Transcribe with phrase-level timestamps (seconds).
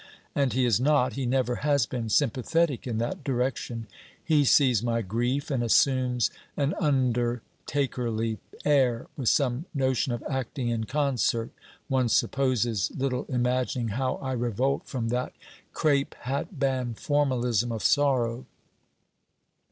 [0.33, 3.85] And he is not, he never has been, sympathetic in that direction.
[4.25, 10.85] He sees my grief, and assumes an undertakerly air, with some notion of acting in
[10.85, 11.51] concert,
[11.87, 15.33] one supposes little imagining how I revolt from that
[15.71, 18.47] crape hatband formalism of sorrow!